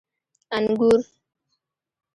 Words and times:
🍇 0.51 0.53
انګور 0.57 1.01